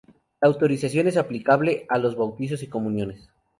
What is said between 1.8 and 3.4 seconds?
a los bautizos y comuniones.